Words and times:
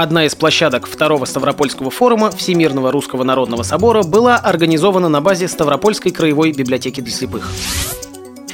Одна 0.00 0.26
из 0.26 0.36
площадок 0.36 0.86
второго 0.86 1.24
Ставропольского 1.24 1.90
форума 1.90 2.30
Всемирного 2.30 2.92
Русского 2.92 3.24
Народного 3.24 3.64
Собора 3.64 4.04
была 4.04 4.36
организована 4.36 5.08
на 5.08 5.20
базе 5.20 5.48
Ставропольской 5.48 6.12
краевой 6.12 6.52
библиотеки 6.52 7.00
для 7.00 7.12
слепых. 7.12 7.50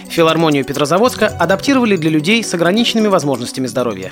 Филармонию 0.08 0.65
Петрозаводска 0.65 1.26
адаптировали 1.26 1.99
для 1.99 2.08
людей 2.08 2.42
с 2.42 2.54
ограниченными 2.54 3.08
возможностями 3.08 3.67
здоровья. 3.67 4.10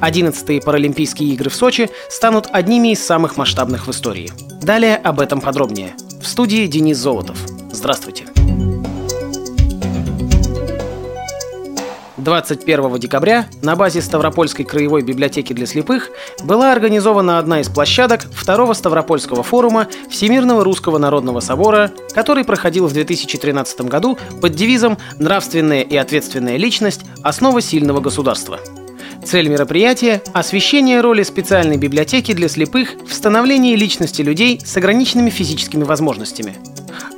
11-е 0.00 0.60
Паралимпийские 0.60 1.30
игры 1.30 1.50
в 1.50 1.56
Сочи 1.56 1.90
станут 2.08 2.46
одними 2.52 2.92
из 2.92 3.04
самых 3.04 3.36
масштабных 3.36 3.88
в 3.88 3.90
истории. 3.90 4.30
Далее 4.62 4.94
об 4.94 5.18
этом 5.18 5.40
подробнее. 5.40 5.96
В 6.22 6.26
студии 6.28 6.68
Денис 6.68 6.98
Золотов. 6.98 7.36
Здравствуйте. 7.72 8.26
21 12.24 12.98
декабря 12.98 13.46
на 13.62 13.76
базе 13.76 14.00
Ставропольской 14.00 14.64
краевой 14.64 15.02
библиотеки 15.02 15.52
для 15.52 15.66
слепых 15.66 16.10
была 16.42 16.72
организована 16.72 17.38
одна 17.38 17.60
из 17.60 17.68
площадок 17.68 18.26
второго 18.32 18.72
Ставропольского 18.72 19.42
форума 19.42 19.88
Всемирного 20.10 20.64
Русского 20.64 20.98
Народного 20.98 21.40
Собора, 21.40 21.92
который 22.14 22.44
проходил 22.44 22.86
в 22.86 22.92
2013 22.94 23.82
году 23.82 24.18
под 24.40 24.54
девизом 24.54 24.98
«Нравственная 25.18 25.82
и 25.82 25.96
ответственная 25.96 26.56
личность– 26.56 27.02
основа 27.22 27.60
сильного 27.60 28.00
государства». 28.00 28.58
Цель 29.24 29.48
мероприятия– 29.48 30.22
освещение 30.32 31.00
роли 31.00 31.22
специальной 31.22 31.76
библиотеки 31.76 32.32
для 32.32 32.48
слепых 32.48 32.90
в 33.06 33.14
становлении 33.14 33.76
личности 33.76 34.22
людей 34.22 34.60
с 34.64 34.76
ограниченными 34.76 35.30
физическими 35.30 35.84
возможностями– 35.84 36.56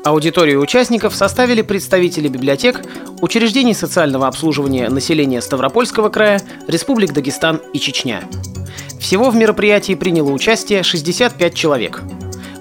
Аудиторию 0.06 0.60
участников 0.60 1.16
составили 1.16 1.62
представители 1.62 2.28
библиотек, 2.28 2.80
учреждений 3.20 3.74
социального 3.74 4.26
обслуживания 4.26 4.88
населения 4.88 5.40
Ставропольского 5.40 6.08
края, 6.08 6.40
Республик 6.66 7.12
Дагестан 7.12 7.60
и 7.72 7.78
Чечня. 7.78 8.22
Всего 9.00 9.30
в 9.30 9.36
мероприятии 9.36 9.94
приняло 9.94 10.30
участие 10.30 10.82
65 10.82 11.54
человек. 11.54 12.02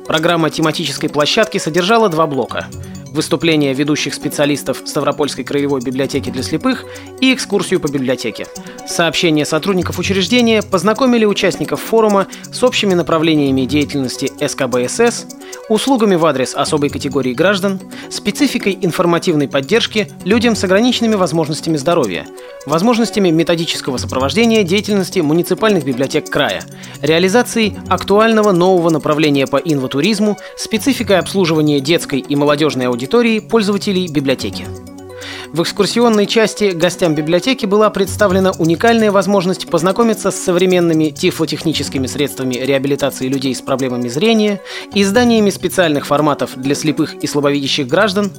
Программа 0.07 0.49
тематической 0.49 1.09
площадки 1.09 1.57
содержала 1.57 2.09
два 2.09 2.27
блока– 2.27 2.67
выступления 3.16 3.73
ведущих 3.73 4.13
специалистов 4.13 4.83
Ставропольской 4.85 5.44
краевой 5.44 5.81
библиотеки 5.81 6.29
для 6.29 6.44
слепых 6.44 6.85
и 7.22 7.33
экскурсию 7.33 7.79
по 7.79 7.88
библиотеке. 7.88 8.45
Сообщения 8.88 9.45
сотрудников 9.45 9.97
учреждения 9.97 10.61
познакомили 10.61 11.25
участников 11.25 11.81
форума 11.81 12.27
с 12.51 12.61
общими 12.61 12.94
направлениями 12.94 13.61
деятельности 13.61 14.31
СКБСС, 14.45 15.25
услугами 15.69 16.16
в 16.16 16.25
адрес 16.25 16.53
особой 16.55 16.89
категории 16.89 17.33
граждан, 17.33 17.80
спецификой 18.09 18.77
информативной 18.81 19.47
поддержки 19.47 20.11
людям 20.23 20.55
с 20.55 20.63
ограниченными 20.63 21.16
возможностями 21.16 21.77
здоровья, 21.77 22.25
возможностями 22.66 23.30
методического 23.30 23.97
сопровождения 23.97 24.63
деятельности 24.63 25.19
муниципальных 25.19 25.83
библиотек 25.83 26.30
края, 26.30 26.63
реализацией 27.02 27.77
актуального 27.88 28.52
нового 28.52 28.89
направления 28.89 29.47
по 29.47 29.57
инватуризму, 29.57 30.38
спецификой 30.57 31.19
обслуживания 31.19 31.79
детской 31.79 32.19
и 32.19 32.35
молодежной 32.35 32.88
аудитории 32.88 33.39
пользователей 33.39 34.07
библиотеки. 34.07 34.66
В 35.55 35.61
экскурсионной 35.61 36.25
части 36.25 36.71
гостям 36.71 37.15
библиотеки 37.15 37.65
была 37.65 37.89
представлена 37.89 38.51
уникальная 38.59 39.09
возможность 39.09 39.69
познакомиться 39.69 40.29
с 40.29 40.35
современными 40.35 41.11
тифлотехническими 41.11 42.07
средствами 42.07 42.55
реабилитации 42.55 43.29
людей 43.29 43.55
с 43.55 43.61
проблемами 43.61 44.09
зрения, 44.09 44.59
изданиями 44.93 45.49
специальных 45.49 46.07
форматов 46.07 46.57
для 46.57 46.75
слепых 46.75 47.13
и 47.13 47.25
слабовидящих 47.25 47.87
граждан, 47.87 48.33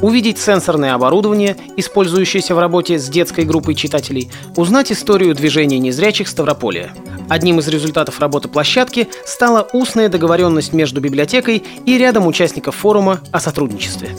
увидеть 0.00 0.38
сенсорное 0.38 0.94
оборудование, 0.94 1.58
использующееся 1.76 2.54
в 2.54 2.58
работе 2.58 2.98
с 2.98 3.06
детской 3.06 3.44
группой 3.44 3.74
читателей, 3.74 4.30
узнать 4.56 4.92
историю 4.92 5.34
движения 5.34 5.78
незрячих 5.78 6.26
Ставрополя. 6.26 6.94
Одним 7.28 7.58
из 7.58 7.68
результатов 7.68 8.18
работы 8.18 8.48
площадки 8.48 9.08
стала 9.26 9.68
устная 9.74 10.08
договоренность 10.08 10.72
между 10.72 11.02
библиотекой 11.02 11.62
и 11.84 11.98
рядом 11.98 12.26
участников 12.26 12.76
форума 12.76 13.20
о 13.30 13.40
сотрудничестве. 13.40 14.16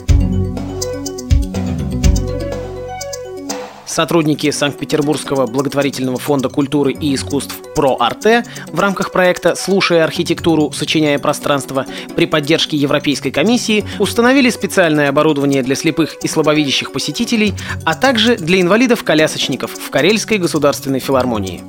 Сотрудники 3.94 4.50
Санкт-Петербургского 4.50 5.46
благотворительного 5.46 6.18
фонда 6.18 6.48
культуры 6.48 6.90
и 6.90 7.14
искусств 7.14 7.54
«Про 7.76 7.96
Арте» 8.00 8.44
в 8.72 8.80
рамках 8.80 9.12
проекта 9.12 9.54
«Слушая 9.54 10.02
архитектуру, 10.02 10.72
сочиняя 10.72 11.16
пространство» 11.20 11.86
при 12.16 12.26
поддержке 12.26 12.76
Европейской 12.76 13.30
комиссии 13.30 13.84
установили 14.00 14.50
специальное 14.50 15.10
оборудование 15.10 15.62
для 15.62 15.76
слепых 15.76 16.16
и 16.24 16.26
слабовидящих 16.26 16.90
посетителей, 16.90 17.54
а 17.84 17.94
также 17.94 18.34
для 18.36 18.60
инвалидов-колясочников 18.60 19.70
в 19.70 19.90
Карельской 19.90 20.38
государственной 20.38 20.98
филармонии. 20.98 21.62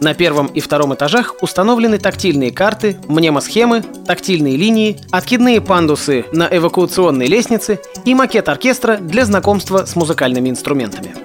На 0.00 0.14
первом 0.14 0.46
и 0.46 0.60
втором 0.60 0.94
этажах 0.94 1.34
установлены 1.40 1.98
тактильные 1.98 2.52
карты, 2.52 2.98
мнемосхемы, 3.08 3.82
тактильные 4.06 4.56
линии, 4.56 5.00
откидные 5.10 5.60
пандусы 5.60 6.24
на 6.30 6.48
эвакуационной 6.48 7.26
лестнице 7.26 7.80
и 8.04 8.14
макет 8.14 8.48
оркестра 8.48 8.98
для 8.98 9.24
знакомства 9.24 9.86
с 9.86 9.96
музыкальными 9.96 10.50
инструментами. 10.50 11.16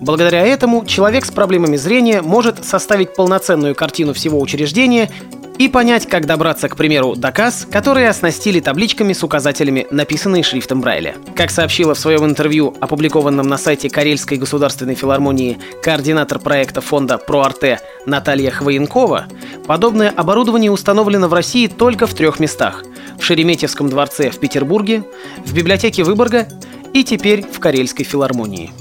Благодаря 0.00 0.46
этому 0.46 0.84
человек 0.84 1.24
с 1.24 1.30
проблемами 1.30 1.76
зрения 1.76 2.22
может 2.22 2.64
составить 2.64 3.14
полноценную 3.14 3.74
картину 3.74 4.12
всего 4.12 4.40
учреждения 4.40 5.10
и 5.58 5.68
понять, 5.68 6.06
как 6.06 6.26
добраться, 6.26 6.68
к 6.68 6.76
примеру, 6.76 7.16
до 7.16 7.32
касс, 7.32 7.66
которые 7.68 8.08
оснастили 8.08 8.60
табличками 8.60 9.12
с 9.12 9.24
указателями, 9.24 9.88
написанные 9.90 10.44
шрифтом 10.44 10.80
Брайля. 10.80 11.16
Как 11.34 11.50
сообщила 11.50 11.94
в 11.94 11.98
своем 11.98 12.24
интервью, 12.24 12.76
опубликованном 12.80 13.48
на 13.48 13.58
сайте 13.58 13.90
Карельской 13.90 14.38
государственной 14.38 14.94
филармонии, 14.94 15.58
координатор 15.82 16.38
проекта 16.38 16.80
фонда 16.80 17.18
«Проарте» 17.18 17.80
Наталья 18.06 18.52
Хвоенкова, 18.52 19.26
подобное 19.66 20.10
оборудование 20.10 20.70
установлено 20.70 21.26
в 21.26 21.34
России 21.34 21.66
только 21.66 22.06
в 22.06 22.14
трех 22.14 22.38
местах– 22.38 22.84
в 23.18 23.24
Шереметьевском 23.24 23.88
дворце 23.88 24.30
в 24.30 24.38
Петербурге, 24.38 25.02
в 25.44 25.52
библиотеке 25.52 26.04
Выборга 26.04 26.48
и 26.94 27.04
теперь 27.04 27.44
в 27.44 27.58
Карельской 27.58 28.04
филармонии. 28.04 28.72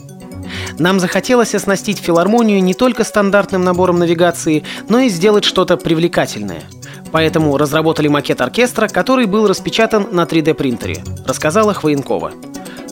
Нам 0.80 1.00
захотелось 1.00 1.56
оснастить 1.56 2.00
филармонию 2.00 2.64
не 2.64 2.74
только 2.74 3.04
стандартным 3.04 3.64
набором 3.64 4.00
навигации, 4.00 4.64
но 4.90 5.00
и 5.00 5.10
сделать 5.10 5.44
что-то 5.44 5.78
привлекательное. 5.78 6.64
Поэтому 7.12 7.58
разработали 7.58 8.08
макет 8.08 8.42
оркестра, 8.42 8.88
который 8.88 9.26
был 9.26 9.48
распечатан 9.48 10.08
на 10.12 10.24
3D-принтере, 10.24 11.04
рассказала 11.26 11.74
Хвоенкова. 11.74 12.32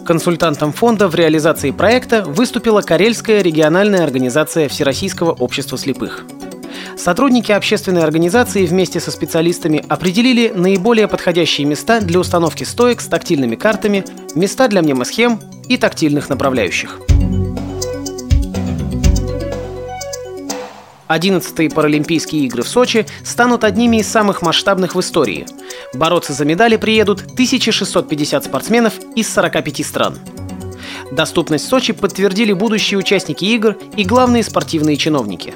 Консультантом 0.06 0.72
фонда 0.72 1.07
в 1.07 1.16
реализации 1.16 1.72
проекта 1.72 2.23
выступила 2.23 2.81
Карельская 2.81 3.41
региональная 3.41 4.03
организация 4.03 4.69
Всероссийского 4.69 5.31
общества 5.31 5.78
слепых. 5.78 6.25
Сотрудники 6.97 7.52
общественной 7.52 8.03
организации 8.03 8.66
вместе 8.66 9.00
со 9.00 9.12
специалистами 9.12 9.84
определили 9.90 10.52
наиболее 10.56 11.07
подходящие 11.07 11.67
места 11.67 12.00
для 12.00 12.19
установки 12.19 12.63
стоек 12.63 13.02
с 13.02 13.07
тактильными 13.07 13.56
картами, 13.56 14.06
места 14.34 14.67
для 14.67 14.81
мнемосхем 14.81 15.40
и 15.67 15.78
тактильных 15.78 16.29
направляющих. 16.29 17.00
11-е 21.07 21.69
Паралимпийские 21.69 22.45
игры 22.45 22.63
в 22.63 22.67
Сочи 22.67 23.05
станут 23.23 23.63
одними 23.63 23.97
из 23.97 24.07
самых 24.07 24.41
масштабных 24.41 24.95
в 24.95 24.99
истории. 24.99 25.45
Бороться 25.93 26.33
за 26.33 26.45
медали 26.45 26.77
приедут 26.77 27.21
1650 27.21 28.43
спортсменов 28.43 28.93
из 29.16 29.31
45 29.33 29.85
стран. 29.85 30.17
Доступность 31.11 31.67
Сочи 31.67 31.93
подтвердили 31.93 32.53
будущие 32.53 32.97
участники 32.97 33.45
игр 33.45 33.77
и 33.95 34.03
главные 34.03 34.43
спортивные 34.43 34.97
чиновники. 34.97 35.53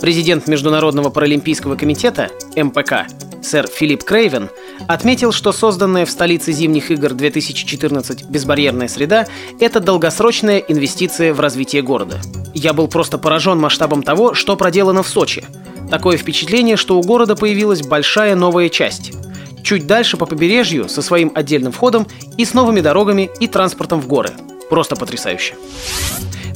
Президент 0.00 0.46
Международного 0.46 1.10
паралимпийского 1.10 1.76
комитета 1.76 2.30
МПК 2.54 3.06
сэр 3.46 3.68
Филипп 3.68 4.02
Крейвен 4.04 4.50
отметил, 4.88 5.32
что 5.32 5.52
созданная 5.52 6.04
в 6.04 6.10
столице 6.10 6.52
зимних 6.52 6.90
игр 6.90 7.14
2014 7.14 8.24
безбарьерная 8.24 8.88
среда– 8.88 9.26
это 9.60 9.80
долгосрочная 9.80 10.58
инвестиция 10.58 11.32
в 11.32 11.40
развитие 11.40 11.82
города. 11.82 12.20
Я 12.54 12.72
был 12.72 12.88
просто 12.88 13.18
поражен 13.18 13.58
масштабом 13.58 14.02
того, 14.02 14.34
что 14.34 14.56
проделано 14.56 15.02
в 15.02 15.08
Сочи. 15.08 15.44
Такое 15.90 16.16
впечатление, 16.16 16.76
что 16.76 16.98
у 16.98 17.02
города 17.02 17.36
появилась 17.36 17.82
большая 17.82 18.34
новая 18.34 18.68
часть. 18.68 19.12
Чуть 19.62 19.86
дальше 19.86 20.16
по 20.16 20.26
побережью, 20.26 20.88
со 20.88 21.00
своим 21.00 21.30
отдельным 21.34 21.72
входом 21.72 22.06
и 22.36 22.44
с 22.44 22.54
новыми 22.54 22.80
дорогами 22.80 23.30
и 23.40 23.46
транспортом 23.46 24.00
в 24.00 24.08
горы. 24.08 24.30
Просто 24.68 24.96
потрясающе. 24.96 25.54